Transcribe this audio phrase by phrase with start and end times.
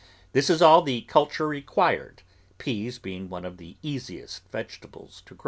[0.31, 2.23] This is all the culture required,
[2.57, 5.39] peas being one of the easiest vegetables to grow.